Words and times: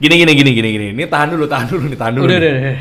Gini 0.00 0.14
gini 0.16 0.32
gini 0.32 0.50
gini 0.56 0.68
gini. 0.72 0.86
Ini 0.96 1.04
tahan 1.12 1.36
dulu, 1.36 1.44
tahan 1.44 1.66
dulu 1.68 1.84
nih, 1.92 1.98
tahan 2.00 2.12
dulu. 2.16 2.24
Udah, 2.24 2.38
nih. 2.40 2.48
udah, 2.48 2.56
udah. 2.56 2.76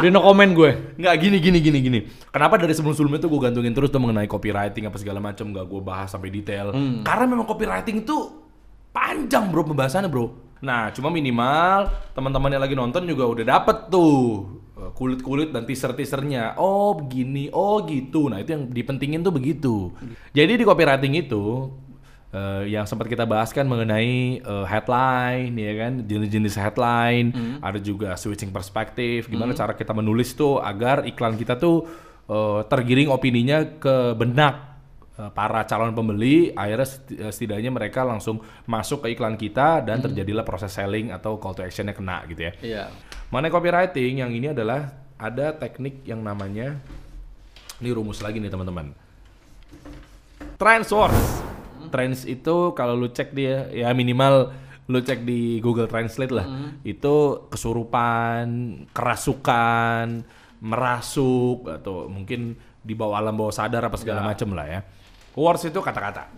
udah 0.00 0.08
no 0.08 0.20
comment 0.24 0.52
gue. 0.56 0.70
Nggak 0.96 1.14
gini 1.20 1.36
gini 1.36 1.58
gini 1.60 1.78
gini. 1.84 1.98
Kenapa 2.32 2.56
dari 2.56 2.72
sebelum-sebelumnya 2.72 3.20
tuh 3.20 3.28
gue 3.28 3.40
gantungin 3.44 3.76
terus 3.76 3.92
tuh 3.92 4.00
mengenai 4.00 4.24
copywriting 4.24 4.88
apa 4.88 4.96
segala 4.96 5.20
macam 5.20 5.52
nggak 5.52 5.66
gue 5.68 5.80
bahas 5.84 6.08
sampai 6.08 6.32
detail. 6.32 6.72
Karena 7.04 7.24
memang 7.28 7.44
copywriting 7.44 8.08
itu 8.08 8.16
panjang 8.88 9.52
bro 9.52 9.68
pembahasannya 9.68 10.08
bro. 10.08 10.32
Nah 10.64 10.88
cuma 10.96 11.12
minimal 11.12 11.92
teman-teman 12.16 12.56
yang 12.56 12.62
lagi 12.64 12.74
nonton 12.74 13.04
juga 13.04 13.28
udah 13.28 13.44
dapet 13.44 13.92
tuh 13.92 14.48
eh, 14.80 14.90
kulit-kulit 14.96 15.52
dan 15.52 15.68
teaser-teasernya. 15.68 16.56
Oh 16.56 16.96
begini, 16.96 17.52
oh 17.52 17.84
gitu. 17.84 18.32
Nah 18.32 18.40
itu 18.40 18.56
yang 18.56 18.64
dipentingin 18.72 19.20
tuh 19.20 19.36
begitu. 19.36 19.92
Jadi 20.32 20.56
di 20.56 20.64
copywriting 20.64 21.20
itu 21.20 21.68
eh, 22.32 22.70
yang 22.70 22.84
sempat 22.84 23.08
kita 23.08 23.24
bahas 23.24 23.50
kan 23.52 23.64
mengenai 23.64 24.40
eh, 24.40 24.66
headline 24.68 25.54
ya 25.56 25.72
kan? 25.78 25.92
Jenis-jenis 26.04 26.54
headline 26.60 27.26
ada 27.60 27.78
juga 27.80 28.14
switching 28.14 28.52
perspektif 28.52 29.28
gimana 29.28 29.52
cara 29.52 29.72
kita 29.72 29.92
menulis 29.96 30.32
tuh 30.36 30.60
agar 30.60 31.04
iklan 31.08 31.36
kita 31.36 31.56
tuh 31.56 31.84
eh, 32.28 32.60
tergiring 32.68 33.08
opininya 33.12 33.78
ke 33.78 34.14
benak 34.14 34.68
para 35.34 35.66
calon 35.66 35.98
pembeli. 35.98 36.54
Akhirnya 36.54 36.86
seti- 36.86 37.18
setidaknya 37.18 37.74
mereka 37.74 38.06
langsung 38.06 38.38
masuk 38.70 39.02
ke 39.02 39.18
iklan 39.18 39.34
kita 39.34 39.82
dan 39.82 39.98
terjadilah 39.98 40.46
proses 40.46 40.70
selling 40.70 41.10
atau 41.10 41.42
call 41.42 41.58
to 41.58 41.66
actionnya 41.66 41.90
kena 41.90 42.22
gitu 42.30 42.46
ya. 42.46 42.52
Iya. 42.62 42.84
Mengenai 43.34 43.50
copywriting 43.50 44.22
yang 44.22 44.30
ini 44.30 44.54
adalah 44.54 44.94
ada 45.18 45.50
teknik 45.50 46.06
yang 46.06 46.22
namanya 46.22 46.78
ini 47.82 47.90
rumus 47.90 48.22
lagi 48.22 48.38
nih 48.38 48.46
teman-teman. 48.46 48.94
Trends 50.54 50.94
Trends 51.88 52.26
itu 52.26 52.74
kalau 52.74 52.98
lu 52.98 53.08
cek 53.08 53.30
dia 53.32 53.70
ya 53.70 53.90
minimal 53.94 54.50
lu 54.88 54.98
cek 55.04 55.22
di 55.22 55.60
Google 55.60 55.86
Translate 55.86 56.32
lah. 56.32 56.46
Itu 56.82 57.46
kesurupan, 57.52 58.46
kerasukan, 58.90 60.24
merasuk 60.64 61.68
atau 61.68 62.08
mungkin 62.10 62.56
di 62.82 62.94
bawah 62.96 63.20
alam 63.20 63.36
bawah 63.36 63.52
sadar 63.52 63.84
apa 63.84 63.96
segala 64.00 64.24
macam 64.24 64.48
lah 64.56 64.66
ya. 64.66 64.80
Wars 65.38 65.62
itu 65.62 65.78
kata-kata. 65.78 66.32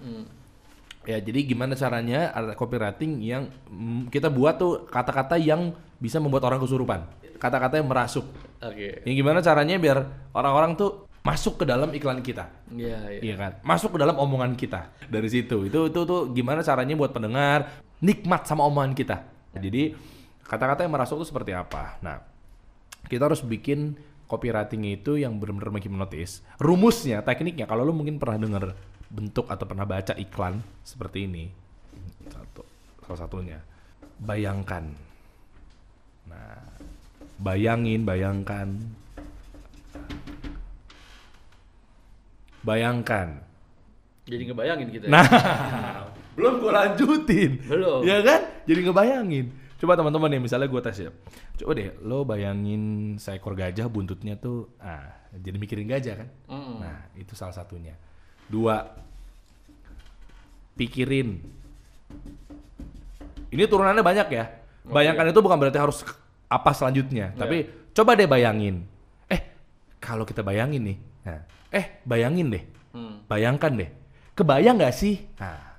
Ya, 1.08 1.16
jadi 1.16 1.48
gimana 1.48 1.72
caranya 1.72 2.28
ada 2.36 2.52
copywriting 2.52 3.24
yang 3.24 3.48
mm, 3.72 4.12
kita 4.12 4.28
buat 4.28 4.60
tuh 4.60 4.84
kata-kata 4.84 5.40
yang 5.40 5.72
bisa 5.96 6.20
membuat 6.20 6.44
orang 6.44 6.60
kesurupan. 6.60 7.08
Kata-kata 7.40 7.80
yang 7.80 7.88
merasuk. 7.88 8.28
Oke. 8.60 9.00
Yang 9.08 9.16
gimana 9.24 9.40
caranya 9.40 9.80
biar 9.80 10.04
orang-orang 10.36 10.76
tuh 10.76 11.08
masuk 11.20 11.60
ke 11.60 11.64
dalam 11.68 11.92
iklan 11.92 12.24
kita. 12.24 12.48
Iya, 12.72 12.98
iya. 13.16 13.20
Iya 13.20 13.34
kan? 13.36 13.52
Masuk 13.60 13.96
ke 13.96 13.98
dalam 14.00 14.16
omongan 14.16 14.56
kita. 14.56 14.88
Dari 15.08 15.28
situ. 15.28 15.68
Itu 15.68 15.92
itu 15.92 16.00
tuh 16.08 16.32
gimana 16.32 16.64
caranya 16.64 16.96
buat 16.96 17.12
pendengar 17.12 17.84
nikmat 18.00 18.48
sama 18.48 18.64
omongan 18.64 18.96
kita. 18.96 19.22
Jadi 19.56 19.92
kata-kata 20.48 20.82
yang 20.86 20.92
merasuk 20.92 21.20
itu 21.20 21.28
seperti 21.28 21.52
apa? 21.52 22.00
Nah, 22.00 22.24
kita 23.06 23.28
harus 23.28 23.44
bikin 23.44 23.98
copywriting 24.30 24.86
itu 24.94 25.20
yang 25.20 25.36
benar-benar 25.36 25.74
menghipnotis. 25.74 26.40
Rumusnya, 26.56 27.20
tekniknya 27.26 27.66
kalau 27.66 27.82
lu 27.82 27.92
mungkin 27.92 28.16
pernah 28.16 28.38
dengar 28.40 28.64
bentuk 29.10 29.50
atau 29.50 29.66
pernah 29.66 29.84
baca 29.84 30.14
iklan 30.14 30.62
seperti 30.86 31.26
ini. 31.26 31.50
Satu, 32.30 32.62
salah 33.04 33.26
satunya. 33.26 33.58
Bayangkan. 34.22 34.86
Nah, 36.30 36.62
bayangin, 37.42 38.06
bayangkan. 38.06 38.78
Bayangkan. 42.60 43.40
Jadi 44.28 44.42
ngebayangin 44.52 44.86
gitu 44.92 45.04
ya. 45.08 45.10
Nah, 45.10 45.26
belum 46.36 46.60
gue 46.60 46.72
lanjutin. 46.72 47.50
Belum. 47.66 48.00
Ya 48.06 48.20
kan? 48.22 48.40
Jadi 48.68 48.80
ngebayangin. 48.86 49.46
Coba 49.80 49.96
teman-teman 49.96 50.28
nih, 50.36 50.40
misalnya 50.44 50.68
gue 50.68 50.80
tes 50.84 50.98
ya. 51.00 51.10
Coba 51.56 51.72
deh, 51.72 51.88
lo 52.04 52.28
bayangin 52.28 53.16
seekor 53.16 53.56
gajah 53.56 53.88
buntutnya 53.88 54.36
tuh, 54.36 54.76
ah, 54.76 55.08
jadi 55.32 55.56
mikirin 55.56 55.88
gajah 55.88 56.20
kan? 56.20 56.28
Mm-mm. 56.52 56.84
Nah, 56.84 57.08
itu 57.16 57.32
salah 57.32 57.56
satunya. 57.56 57.96
Dua, 58.44 58.84
pikirin. 60.76 61.40
Ini 63.48 63.62
turunannya 63.66 64.04
banyak 64.04 64.28
ya. 64.28 64.44
Bayangkan 64.84 65.32
itu 65.32 65.40
bukan 65.40 65.56
berarti 65.56 65.80
harus 65.80 66.04
apa 66.50 66.70
selanjutnya, 66.76 67.32
tapi 67.38 67.64
coba 67.96 68.18
deh 68.18 68.28
bayangin. 68.28 68.84
Eh, 69.32 69.40
kalau 69.96 70.28
kita 70.28 70.44
bayangin 70.44 70.82
nih, 70.92 70.98
nah, 71.22 71.40
eh 71.70 72.00
bayangin 72.02 72.48
deh, 72.50 72.64
Hmm. 72.90 73.22
bayangkan 73.26 73.72
deh, 73.76 73.90
kebayang 74.34 74.76
nggak 74.76 74.94
sih? 74.94 75.20
Nah, 75.38 75.70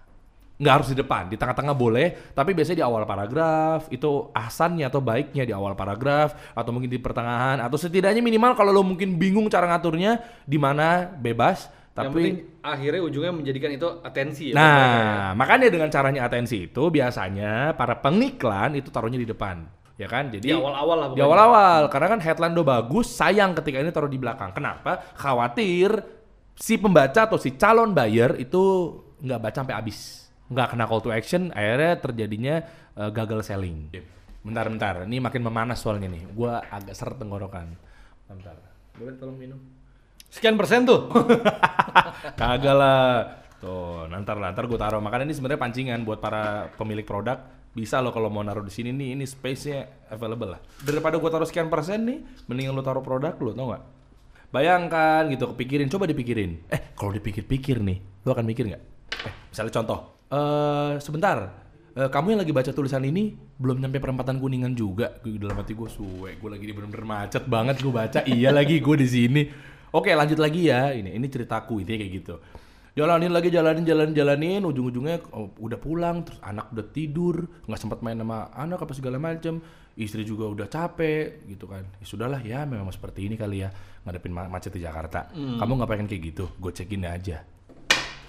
nggak 0.56 0.74
harus 0.78 0.88
di 0.94 0.98
depan, 0.98 1.26
di 1.26 1.36
tengah-tengah 1.36 1.74
boleh, 1.74 2.32
tapi 2.32 2.54
biasanya 2.54 2.80
di 2.80 2.86
awal 2.86 3.04
paragraf 3.04 3.90
itu 3.90 4.30
asannya 4.30 4.86
atau 4.86 5.02
baiknya 5.02 5.42
di 5.42 5.52
awal 5.52 5.74
paragraf 5.74 6.38
atau 6.54 6.70
mungkin 6.70 6.86
di 6.86 7.02
pertengahan 7.02 7.58
atau 7.58 7.76
setidaknya 7.76 8.22
minimal 8.22 8.54
kalau 8.54 8.70
lo 8.70 8.86
mungkin 8.86 9.18
bingung 9.18 9.50
cara 9.50 9.66
ngaturnya 9.66 10.22
di 10.46 10.62
mana 10.62 11.10
bebas, 11.10 11.66
Yang 11.92 11.98
tapi 11.98 12.14
penting 12.14 12.38
akhirnya 12.62 13.02
ujungnya 13.04 13.34
menjadikan 13.34 13.70
itu 13.74 13.88
atensi 14.00 14.44
ya. 14.48 14.56
mereka 14.56 14.84
ya. 14.86 14.88
Nah, 14.94 15.30
makanya 15.34 15.68
dengan 15.68 15.90
caranya 15.90 16.22
atensi 16.30 16.70
itu 16.70 16.84
biasanya 16.88 17.74
para 17.74 17.98
pengiklan 17.98 18.78
itu 18.78 18.94
taruhnya 18.94 19.18
di 19.18 19.26
depan, 19.26 19.66
ya 20.02 20.08
kan? 20.10 20.34
Jadi 20.34 20.50
Di 20.50 20.58
awal-awal 20.58 20.98
lah 20.98 21.08
Di 21.14 21.22
awal-awal, 21.22 21.82
karena 21.94 22.08
kan 22.18 22.20
headline 22.26 22.54
udah 22.58 22.68
bagus, 22.82 23.08
sayang 23.14 23.54
ketika 23.54 23.78
ini 23.78 23.94
taruh 23.94 24.10
di 24.10 24.18
belakang. 24.18 24.50
Kenapa? 24.58 25.14
Khawatir 25.14 26.02
si 26.58 26.82
pembaca 26.82 27.30
atau 27.30 27.38
si 27.38 27.54
calon 27.54 27.94
buyer 27.94 28.34
itu 28.42 28.98
nggak 29.22 29.40
baca 29.40 29.58
sampai 29.62 29.78
habis, 29.78 30.30
nggak 30.50 30.74
kena 30.74 30.86
call 30.90 31.02
to 31.06 31.14
action, 31.14 31.54
akhirnya 31.54 31.94
terjadinya 32.02 32.56
eh, 32.98 33.10
gagal 33.14 33.46
selling. 33.46 33.94
Bentar-bentar, 34.42 35.06
ini 35.06 35.22
makin 35.22 35.46
memanas 35.46 35.78
soalnya 35.78 36.10
nih. 36.10 36.26
Gua 36.34 36.66
agak 36.66 36.98
seret 36.98 37.22
tenggorokan. 37.22 37.78
Bentar. 38.26 38.58
Boleh 38.98 39.14
tolong 39.22 39.38
minum? 39.38 39.60
Sekian 40.32 40.58
persen 40.58 40.88
tuh. 40.88 41.12
Kagak 42.40 42.76
lah. 42.76 43.38
Tuh, 43.62 44.10
nanti 44.10 44.34
lah, 44.34 44.50
ntar 44.58 44.66
gue 44.66 44.80
taruh. 44.80 44.98
Makanya 44.98 45.30
ini 45.30 45.38
sebenarnya 45.38 45.62
pancingan 45.62 46.02
buat 46.02 46.18
para 46.18 46.74
pemilik 46.80 47.06
produk. 47.06 47.61
Bisa 47.72 48.04
loh 48.04 48.12
kalau 48.12 48.28
mau 48.28 48.44
naruh 48.44 48.68
di 48.68 48.74
sini 48.74 48.92
nih, 48.92 49.16
ini 49.16 49.24
space-nya 49.24 50.12
available 50.12 50.60
lah. 50.60 50.62
Daripada 50.84 51.16
gue 51.16 51.30
taruh 51.32 51.48
sekian 51.48 51.72
persen 51.72 52.04
nih, 52.04 52.20
mendingan 52.52 52.76
lo 52.76 52.84
taruh 52.84 53.00
produk 53.00 53.32
lo, 53.40 53.56
tau 53.56 53.72
gak? 53.72 53.84
Bayangkan 54.52 55.32
gitu, 55.32 55.56
kepikirin, 55.56 55.88
coba 55.88 56.04
dipikirin. 56.12 56.68
Eh, 56.68 56.92
kalau 57.00 57.16
dipikir-pikir 57.16 57.80
nih, 57.80 58.28
lo 58.28 58.36
akan 58.36 58.44
mikir 58.44 58.68
nggak? 58.68 58.84
Eh, 59.24 59.34
misalnya 59.48 59.72
contoh, 59.80 60.00
eh 60.28 61.00
sebentar, 61.00 61.38
eh, 61.96 62.10
kamu 62.12 62.36
yang 62.36 62.42
lagi 62.44 62.52
baca 62.52 62.72
tulisan 62.76 63.08
ini 63.08 63.32
belum 63.56 63.80
nyampe 63.80 64.04
perempatan 64.04 64.44
kuningan 64.44 64.76
juga. 64.76 65.24
Gue 65.24 65.40
dalam 65.40 65.56
hati 65.56 65.72
gue 65.72 65.88
suwe, 65.88 66.36
gue 66.36 66.50
lagi 66.52 66.68
di 66.68 66.76
bener-bener 66.76 67.08
macet 67.08 67.48
banget 67.48 67.80
gue 67.80 67.94
baca. 67.96 68.20
iya 68.28 68.52
lagi 68.52 68.84
gue 68.84 68.96
di 69.00 69.08
sini. 69.08 69.42
Oke 69.96 70.12
lanjut 70.12 70.40
lagi 70.44 70.68
ya, 70.68 70.92
ini 70.92 71.16
ini 71.16 71.28
ceritaku 71.32 71.80
intinya 71.80 72.04
kayak 72.04 72.14
gitu. 72.20 72.36
Jalanin 72.92 73.32
lagi, 73.32 73.48
jalanin, 73.48 73.88
jalanin, 73.88 74.12
jalanin, 74.12 74.62
ujung-ujungnya 74.68 75.24
oh, 75.32 75.48
udah 75.64 75.80
pulang, 75.80 76.28
terus 76.28 76.36
anak 76.44 76.76
udah 76.76 76.92
tidur, 76.92 77.48
nggak 77.64 77.80
sempat 77.80 78.04
main 78.04 78.20
sama 78.20 78.52
anak 78.52 78.84
apa 78.84 78.92
segala 78.92 79.16
macem, 79.16 79.64
istri 79.96 80.28
juga 80.28 80.52
udah 80.52 80.68
capek 80.68 81.48
gitu 81.48 81.72
kan. 81.72 81.88
Ya 81.88 82.06
sudahlah 82.06 82.44
ya, 82.44 82.68
memang 82.68 82.92
seperti 82.92 83.32
ini 83.32 83.40
kali 83.40 83.64
ya 83.64 83.72
ngadepin 84.04 84.36
ma- 84.36 84.52
macet 84.52 84.76
di 84.76 84.84
Jakarta. 84.84 85.32
Kamu 85.32 85.72
nggak 85.80 85.88
pengen 85.88 86.08
kayak 86.12 86.36
gitu, 86.36 86.52
gue 86.60 86.72
cekin 86.76 87.08
aja. 87.08 87.48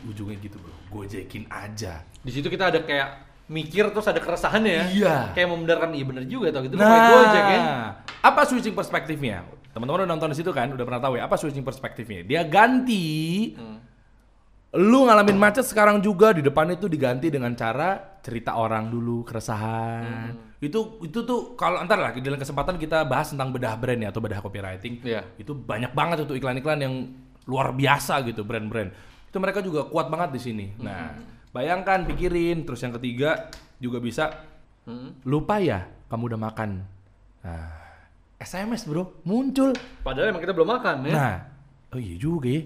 Ujungnya 0.07 0.39
gitu 0.39 0.63
bro, 0.63 0.75
gue 0.95 1.05
cekin 1.11 1.51
aja. 1.51 2.07
Di 2.23 2.31
situ 2.31 2.47
kita 2.47 2.71
ada 2.71 2.87
kayak 2.87 3.35
mikir 3.51 3.91
terus 3.91 4.07
ada 4.07 4.23
keresahannya 4.23 4.73
ya. 4.79 4.85
Iya. 4.95 5.17
Kayak 5.35 5.49
membenarkan 5.59 5.91
iya 5.91 6.05
bener 6.07 6.25
juga 6.31 6.55
tau 6.55 6.63
gitu. 6.63 6.79
Nah, 6.79 7.11
Gojek 7.11 7.45
ya. 7.51 7.61
apa 8.23 8.41
switching 8.47 8.79
perspektifnya? 8.79 9.43
Teman-teman 9.75 10.07
udah 10.07 10.11
nonton 10.15 10.31
di 10.31 10.39
situ 10.39 10.55
kan, 10.55 10.71
udah 10.71 10.87
pernah 10.87 11.03
tahu 11.03 11.19
ya 11.19 11.27
apa 11.27 11.35
switching 11.35 11.67
perspektifnya? 11.67 12.23
Dia 12.23 12.47
ganti 12.47 13.51
lu 14.73 15.05
ngalamin 15.05 15.37
macet 15.37 15.69
sekarang 15.69 16.01
juga 16.01 16.33
di 16.33 16.41
depan 16.41 16.65
itu 16.73 16.89
diganti 16.89 17.29
dengan 17.29 17.53
cara 17.53 18.17
cerita 18.25 18.57
orang 18.57 18.89
dulu 18.89 19.21
keresahan. 19.21 20.33
Itu 20.63 20.97
itu 21.05 21.27
tuh 21.29 21.53
kalau 21.61 21.77
antar 21.77 22.01
lah 22.01 22.11
di 22.17 22.25
dalam 22.25 22.41
kesempatan 22.41 22.81
kita 22.81 23.05
bahas 23.05 23.35
tentang 23.37 23.53
bedah 23.53 23.77
brand 23.77 24.01
ya 24.01 24.09
atau 24.09 24.25
bedah 24.25 24.41
copywriting. 24.41 25.05
Iya. 25.05 25.29
Itu 25.37 25.53
banyak 25.53 25.93
banget 25.93 26.25
itu 26.25 26.41
iklan-iklan 26.41 26.81
yang 26.81 26.95
luar 27.45 27.77
biasa 27.77 28.25
gitu 28.25 28.47
brand-brand. 28.49 28.95
Itu 29.29 29.37
mereka 29.43 29.61
juga 29.61 29.85
kuat 29.91 30.09
banget 30.09 30.33
di 30.33 30.41
sini. 30.41 30.67
Nah, 30.81 31.21
bayangkan 31.53 32.09
pikirin 32.09 32.65
terus 32.65 32.81
yang 32.81 32.97
ketiga 32.97 33.53
juga 33.77 34.01
bisa 34.01 34.49
Hmm. 34.83 35.15
lupa 35.23 35.63
ya 35.63 35.87
kamu 36.11 36.35
udah 36.35 36.41
makan. 36.43 36.71
Nah, 37.47 37.71
SMS 38.41 38.83
bro 38.83 39.21
muncul. 39.23 39.71
Padahal 40.03 40.35
emang 40.35 40.43
kita 40.43 40.51
belum 40.51 40.75
makan 40.75 41.07
ya. 41.07 41.13
Nah, 41.15 41.37
oh 41.95 42.01
iya 42.03 42.17
juga 42.19 42.51
ya. 42.51 42.63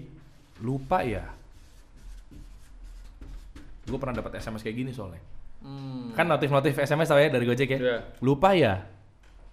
Lupa 0.65 1.05
ya. 1.05 1.21
Gue 3.87 3.97
pernah 3.97 4.15
dapat 4.15 4.35
SMS 4.37 4.61
kayak 4.61 4.75
gini 4.75 4.91
soalnya. 4.91 5.23
Hmm. 5.57 6.11
Kan 6.13 6.27
notif-notif 6.27 6.75
SMS 6.75 7.07
tau 7.07 7.17
ya 7.17 7.31
dari 7.31 7.47
Gojek 7.47 7.69
ya. 7.71 7.79
Iya. 7.79 7.97
Lupa 8.19 8.51
ya. 8.53 8.83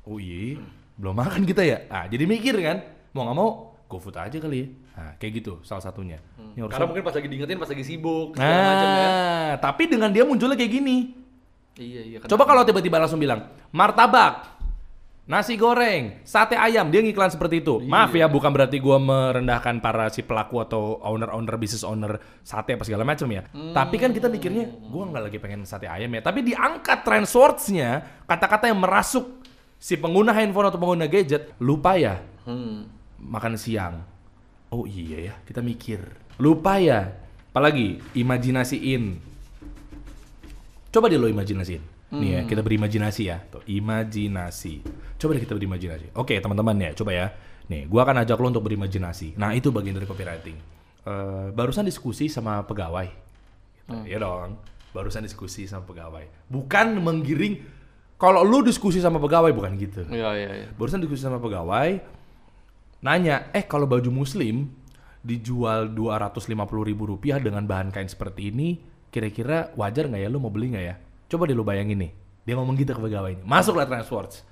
Oh 0.05 0.21
iya, 0.21 0.61
belum 1.01 1.17
makan 1.17 1.43
kita 1.43 1.65
ya. 1.65 1.89
Ah, 1.89 2.05
jadi 2.05 2.29
mikir 2.29 2.53
kan. 2.61 2.85
Mau 3.15 3.25
nggak 3.25 3.37
mau, 3.39 3.49
GoFood 3.87 4.19
aja 4.19 4.37
kali 4.37 4.59
ya. 4.59 4.67
Nah, 4.95 5.11
kayak 5.17 5.33
gitu 5.41 5.53
salah 5.63 5.81
satunya. 5.81 6.19
Ini 6.37 6.61
harusnya- 6.61 6.71
Karena 6.71 6.87
mungkin 6.87 7.03
pas 7.03 7.15
lagi 7.15 7.27
diingetin 7.27 7.59
pas 7.59 7.71
lagi 7.71 7.83
sibuk 7.83 8.37
segala 8.37 8.63
macam 8.69 8.89
ya. 8.91 9.09
Nah, 9.09 9.53
tapi 9.59 9.83
dengan 9.89 10.11
dia 10.11 10.23
munculnya 10.23 10.55
kayak 10.55 10.73
gini. 10.73 10.97
Iya, 11.75 12.01
iya. 12.05 12.19
Coba 12.23 12.45
kalau 12.45 12.63
tiba-tiba 12.63 13.01
langsung 13.01 13.19
bilang 13.19 13.51
martabak, 13.75 14.54
nasi 15.25 15.57
goreng, 15.57 16.21
sate 16.21 16.53
ayam, 16.53 16.93
dia 16.93 17.01
ngiklan 17.01 17.33
seperti 17.33 17.65
itu. 17.65 17.81
Maaf 17.81 18.13
ya, 18.13 18.29
bukan 18.29 18.53
berarti 18.53 18.77
gua 18.77 19.01
merendahkan 19.01 19.81
para 19.81 20.13
si 20.13 20.21
pelaku 20.21 20.61
atau 20.61 21.01
owner-owner 21.01 21.57
business 21.57 21.81
owner 21.81 22.21
sate 22.45 22.77
apa 22.77 22.85
segala 22.85 23.09
macam 23.09 23.25
ya. 23.33 23.49
Tapi 23.49 23.97
kan 23.97 24.13
kita 24.13 24.29
mikirnya, 24.29 24.69
gua 24.93 25.09
nggak 25.09 25.23
lagi 25.33 25.39
pengen 25.41 25.65
sate 25.65 25.89
ayam 25.89 26.13
ya. 26.13 26.21
Tapi 26.21 26.45
diangkat 26.45 27.09
Transwords-nya, 27.09 28.05
kata-kata 28.29 28.69
yang 28.69 28.85
merasuk 28.85 29.41
si 29.81 29.97
pengguna 29.97 30.37
handphone 30.37 30.69
atau 30.69 30.77
pengguna 30.77 31.09
gadget, 31.09 31.57
lupa 31.61 31.97
ya 31.97 32.21
Hmm. 32.45 32.85
makan 33.17 33.57
siang. 33.57 34.05
Oh 34.69 34.85
iya 34.85 35.33
ya, 35.33 35.35
kita 35.49 35.65
mikir. 35.65 36.05
Lupa 36.37 36.77
ya. 36.77 37.17
Apalagi 37.55 38.03
imajinasiin. 38.13 39.17
Coba 40.91 41.07
deh 41.07 41.17
lo 41.17 41.31
imajinasiin. 41.31 41.94
Nih 42.21 42.31
ya, 42.39 42.41
kita 42.47 42.61
berimajinasi 42.63 43.23
ya. 43.27 43.43
Tuh, 43.43 43.63
imajinasi. 43.67 44.85
Coba 45.19 45.35
deh 45.35 45.43
kita 45.43 45.55
berimajinasi. 45.59 46.15
Oke, 46.15 46.39
teman-teman 46.39 46.77
ya, 46.79 46.91
coba 46.95 47.11
ya. 47.11 47.27
Nih, 47.67 47.89
gua 47.89 48.05
akan 48.07 48.23
ajak 48.23 48.37
lo 48.39 48.47
untuk 48.53 48.65
berimajinasi. 48.69 49.35
Nah, 49.41 49.57
itu 49.57 49.73
bagian 49.73 49.97
dari 49.97 50.07
copywriting. 50.07 50.57
Eh, 51.05 51.47
barusan 51.53 51.85
diskusi 51.85 52.31
sama 52.33 52.63
pegawai. 52.65 53.09
Gitu, 53.85 53.99
Iya 54.09 54.19
dong. 54.23 54.57
Barusan 54.95 55.27
diskusi 55.27 55.67
sama 55.67 55.85
pegawai. 55.85 56.25
Bukan 56.49 57.03
menggiring 57.03 57.55
kalau 58.15 58.47
lu 58.47 58.63
diskusi 58.63 59.03
sama 59.03 59.19
pegawai 59.19 59.51
bukan 59.53 59.75
gitu 59.77 60.07
Iya, 60.09 60.31
iya, 60.39 60.51
iya. 60.65 60.69
barusan 60.79 61.03
diskusi 61.03 61.27
sama 61.27 61.43
pegawai 61.43 61.99
nanya 63.05 63.53
eh 63.53 63.67
kalau 63.69 63.85
baju 63.85 64.09
muslim 64.09 64.71
dijual 65.21 65.93
250.000 65.93 66.89
ribu 66.89 67.05
rupiah 67.05 67.37
dengan 67.37 67.65
bahan 67.69 67.93
kain 67.93 68.09
seperti 68.09 68.49
ini 68.49 68.81
kira-kira 69.13 69.73
wajar 69.77 70.09
nggak 70.09 70.23
ya 70.25 70.29
lu 70.33 70.41
mau 70.41 70.49
beli 70.49 70.73
nggak 70.73 70.85
ya 70.85 70.97
coba 71.27 71.43
deh 71.45 71.57
lu 71.57 71.63
bayangin 71.63 71.99
nih 71.99 72.13
dia 72.45 72.55
ngomong 72.55 72.77
gitu 72.77 72.93
ke 72.93 73.01
pegawainya 73.01 73.43
masuklah 73.43 73.89
Transwords 73.89 74.45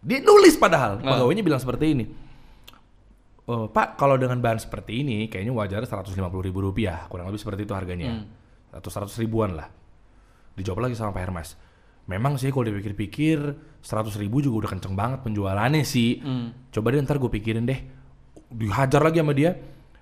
dia 0.00 0.18
nulis 0.20 0.56
padahal 0.56 0.98
pegawainya 0.98 1.42
bilang 1.42 1.60
seperti 1.60 1.92
ini 1.92 2.04
"Eh, 3.50 3.66
Pak, 3.66 3.98
kalau 3.98 4.14
dengan 4.14 4.38
bahan 4.38 4.62
seperti 4.62 5.02
ini, 5.02 5.26
kayaknya 5.26 5.50
wajar 5.50 5.82
150 5.82 6.14
ribu 6.38 6.62
rupiah, 6.62 7.10
kurang 7.10 7.26
lebih 7.26 7.42
seperti 7.42 7.66
itu 7.66 7.74
harganya, 7.74 8.22
atau 8.70 8.86
100 8.86 9.18
ribuan 9.18 9.58
lah. 9.58 9.66
Dijawab 10.54 10.86
lagi 10.86 10.94
sama 10.94 11.10
Pak 11.10 11.18
Hermas. 11.18 11.58
Memang 12.06 12.38
sih 12.38 12.54
kalau 12.54 12.70
dipikir-pikir 12.70 13.38
100 13.82 14.14
ribu 14.16 14.38
juga 14.38 14.66
udah 14.66 14.70
kenceng 14.70 14.94
banget 14.94 15.26
penjualannya 15.26 15.82
sih. 15.82 16.22
Coba 16.70 16.94
deh 16.94 17.02
ntar 17.02 17.18
gue 17.18 17.26
pikirin 17.26 17.66
deh. 17.66 17.80
Dihajar 18.50 19.02
lagi 19.02 19.18
sama 19.18 19.34
dia. 19.34 19.58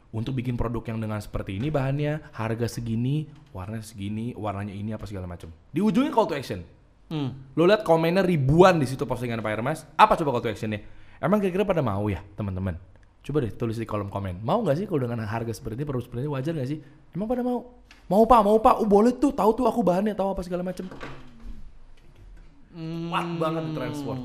Untuk 0.09 0.33
bikin 0.41 0.57
produk 0.57 0.81
yang 0.89 1.05
dengan 1.05 1.21
seperti 1.21 1.61
ini 1.61 1.69
bahannya, 1.69 2.33
harga 2.33 2.81
segini, 2.81 3.29
warna 3.53 3.85
segini, 3.85 4.33
warnanya 4.33 4.73
ini 4.73 4.97
apa 4.97 5.05
segala 5.05 5.29
macam. 5.29 5.53
Di 5.69 5.85
ujungnya 5.85 6.09
call 6.09 6.33
to 6.33 6.37
action. 6.37 6.65
Hmm. 7.13 7.53
Lo 7.53 7.69
lihat 7.69 7.85
komennya 7.85 8.25
ribuan 8.25 8.81
di 8.81 8.89
situ 8.89 9.05
postingan 9.05 9.45
Pak 9.45 9.53
Hermas. 9.53 9.85
Apa 10.01 10.17
coba 10.17 10.41
call 10.41 10.49
to 10.49 10.51
actionnya? 10.53 10.81
Emang 11.21 11.45
kira-kira 11.45 11.69
pada 11.69 11.85
mau 11.85 12.09
ya 12.09 12.25
teman-teman? 12.41 12.81
Coba 13.21 13.45
deh 13.45 13.53
tulis 13.53 13.77
di 13.77 13.85
kolom 13.85 14.09
komen. 14.09 14.41
Mau 14.41 14.65
nggak 14.65 14.77
sih 14.81 14.85
kalau 14.89 15.05
dengan 15.05 15.21
harga 15.29 15.53
seperti 15.53 15.77
ini, 15.77 15.85
produk 15.85 16.05
seperti 16.09 16.25
ini 16.25 16.33
wajar 16.33 16.53
nggak 16.57 16.71
sih? 16.73 16.79
Emang 17.13 17.29
pada 17.29 17.45
mau? 17.45 17.77
Mau 18.09 18.25
pak, 18.25 18.41
mau 18.41 18.57
pak. 18.57 18.75
Oh 18.81 18.89
boleh 18.89 19.13
tuh, 19.13 19.37
tahu 19.37 19.53
tuh 19.53 19.69
aku 19.69 19.85
bahannya, 19.85 20.17
tahu 20.17 20.33
apa 20.33 20.41
segala 20.41 20.65
macam. 20.65 20.89
Kuat 22.73 23.29
banget 23.37 23.63
di 23.69 23.73
transport. 23.77 24.21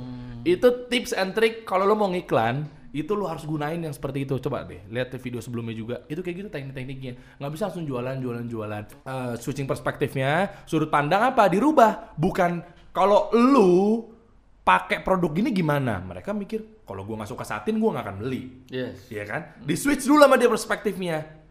Itu 0.47 0.87
tips 0.87 1.11
and 1.11 1.35
trick 1.35 1.67
kalau 1.67 1.83
lo 1.83 1.99
mau 1.99 2.07
ngiklan, 2.07 2.63
itu 2.93 3.17
lo 3.17 3.25
harus 3.25 3.41
gunain 3.43 3.81
yang 3.81 3.91
seperti 3.91 4.29
itu. 4.29 4.37
Coba 4.37 4.61
deh, 4.69 4.85
lihat 4.93 5.09
video 5.17 5.41
sebelumnya 5.41 5.73
juga. 5.73 5.95
Itu 6.05 6.21
kayak 6.21 6.45
gitu 6.45 6.49
teknik-tekniknya. 6.53 7.41
Nggak 7.41 7.51
bisa 7.57 7.63
langsung 7.67 7.89
jualan, 7.89 8.15
jualan, 8.21 8.45
jualan. 8.45 8.83
Eh, 9.01 9.33
switching 9.41 9.65
perspektifnya, 9.65 10.63
sudut 10.69 10.93
pandang 10.93 11.33
apa? 11.33 11.49
Dirubah. 11.49 12.13
Bukan 12.13 12.61
kalau 12.93 13.33
lu 13.33 14.05
pakai 14.61 15.01
produk 15.01 15.33
gini 15.33 15.49
gimana? 15.49 15.99
Mereka 16.05 16.31
mikir, 16.37 16.85
kalau 16.85 17.01
gua 17.03 17.25
nggak 17.25 17.31
suka 17.33 17.43
satin, 17.43 17.81
gua 17.81 17.97
nggak 17.97 18.05
akan 18.05 18.17
beli. 18.21 18.63
Yes. 18.69 19.09
Iya 19.09 19.25
kan? 19.25 19.41
Di 19.65 19.73
switch 19.73 20.05
dulu 20.05 20.23
sama 20.23 20.37
dia 20.37 20.47
perspektifnya. 20.47 21.42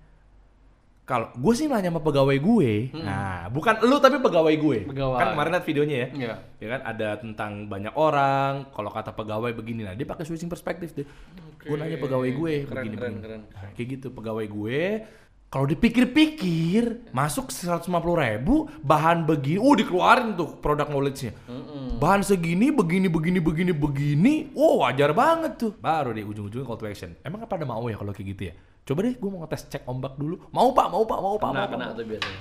Kalau 1.02 1.34
gue 1.34 1.54
sih 1.58 1.66
nanya 1.66 1.90
sama 1.90 1.98
pegawai 1.98 2.38
gue, 2.38 2.94
nah 2.94 3.50
bukan 3.50 3.82
lu 3.90 3.98
tapi 3.98 4.22
pegawai 4.22 4.54
gue. 4.54 4.78
Pegawai. 4.86 5.18
Kan 5.18 5.26
kemarin 5.34 5.50
liat 5.58 5.66
videonya 5.66 5.96
ya. 5.98 6.08
Iya. 6.14 6.34
Ya 6.62 6.66
kan 6.78 6.80
ada 6.86 7.08
tentang 7.18 7.52
banyak 7.66 7.90
orang, 7.98 8.70
kalau 8.70 8.86
kata 8.86 9.10
pegawai 9.10 9.50
begini 9.50 9.82
nah 9.82 9.98
dia 9.98 10.06
pakai 10.06 10.22
switching 10.22 10.46
perspektif 10.46 10.94
deh. 10.94 11.02
Gue 11.66 11.74
nanya 11.74 11.98
pegawai 11.98 12.30
gue 12.30 12.54
Keren, 12.70 12.86
begini 12.86 12.96
keren, 12.96 13.12
begini. 13.18 13.24
keren. 13.26 13.40
Nah, 13.50 13.70
kayak 13.74 13.88
gitu 13.98 14.06
pegawai 14.14 14.46
gue 14.46 14.80
kalau 15.52 15.68
dipikir-pikir 15.68 17.12
masuk 17.12 17.52
150 17.52 17.84
ribu 17.92 18.72
bahan 18.80 19.28
begini, 19.28 19.60
uh 19.60 19.76
dikeluarin 19.76 20.32
tuh 20.32 20.56
produk 20.56 20.88
knowledge-nya. 20.88 21.36
Bahan 22.00 22.24
segini, 22.24 22.72
begini, 22.72 23.12
begini, 23.12 23.36
begini, 23.36 23.72
begini, 23.76 24.34
oh 24.56 24.80
wajar 24.80 25.12
banget 25.12 25.60
tuh. 25.60 25.72
Baru 25.76 26.16
deh 26.16 26.24
ujung-ujungnya 26.24 26.64
call 26.64 26.80
to 26.80 26.88
action. 26.88 27.12
Emang 27.20 27.44
apa 27.44 27.60
ada 27.60 27.68
mau 27.68 27.84
ya 27.84 28.00
kalau 28.00 28.16
kayak 28.16 28.28
gitu 28.32 28.42
ya? 28.48 28.54
Coba 28.88 29.04
deh 29.04 29.12
gue 29.12 29.28
mau 29.28 29.44
ngetes 29.44 29.68
cek 29.68 29.84
ombak 29.84 30.16
dulu. 30.16 30.40
Mau 30.56 30.72
pak, 30.72 30.88
mau 30.88 31.04
pak, 31.04 31.18
mau 31.20 31.36
pak, 31.36 31.50
Kena, 31.52 31.60
mau 31.60 31.68
kena 31.68 31.86
pak. 31.92 31.96
tuh 32.00 32.04
biasanya. 32.08 32.38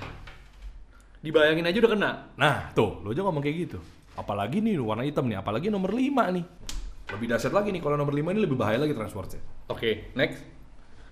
Dibayangin 1.19 1.65
aja 1.67 1.77
udah 1.83 1.91
kena. 1.91 2.11
Nah 2.39 2.55
tuh, 2.71 3.03
lo 3.03 3.11
aja 3.11 3.27
ngomong 3.27 3.43
kayak 3.43 3.57
gitu. 3.67 3.79
Apalagi 4.15 4.63
nih 4.63 4.79
warna 4.79 5.03
hitam 5.03 5.27
nih, 5.27 5.35
apalagi 5.35 5.67
nomor 5.67 5.91
5 5.91 6.31
nih. 6.31 6.45
Lebih 7.11 7.27
dahsyat 7.27 7.51
lagi 7.51 7.75
nih 7.75 7.83
kalau 7.83 7.99
nomor 7.99 8.15
5 8.15 8.31
ini 8.31 8.39
lebih 8.39 8.55
bahaya 8.55 8.79
lagi 8.79 8.95
transportnya. 8.95 9.43
Oke, 9.67 10.15
next. 10.15 10.60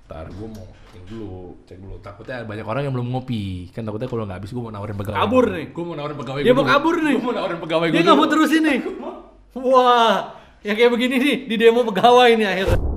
Ntar 0.10 0.26
gue 0.34 0.48
mau 0.50 0.66
cek 0.90 1.04
dulu, 1.06 1.54
cek 1.70 1.78
dulu. 1.78 1.96
Takutnya 2.02 2.42
banyak 2.42 2.66
orang 2.66 2.82
yang 2.90 2.94
belum 2.98 3.14
ngopi. 3.14 3.70
Kan 3.70 3.86
takutnya 3.86 4.10
kalau 4.10 4.26
nggak 4.26 4.42
habis 4.42 4.50
gue 4.50 4.64
mau 4.66 4.74
nawarin 4.74 4.98
pegawai. 4.98 5.22
Kabur 5.22 5.46
nih. 5.54 5.66
Gue 5.70 5.84
mau 5.86 5.94
nawarin 5.94 6.18
pegawai. 6.18 6.42
Dia 6.42 6.54
mau 6.58 6.66
kabur 6.66 6.96
nih. 6.98 7.14
Gue 7.14 7.26
mau 7.30 7.36
nawarin 7.38 7.60
pegawai 7.62 7.88
Dia 7.94 8.02
nggak 8.02 8.18
mau 8.18 8.26
terusin 8.26 8.62
nih. 8.66 8.80
Wah, 9.70 10.34
yang 10.66 10.76
kayak 10.82 10.92
begini 10.98 11.16
nih 11.22 11.36
di 11.46 11.56
demo 11.62 11.86
pegawai 11.86 12.30
nih 12.42 12.48
akhirnya. 12.50 12.89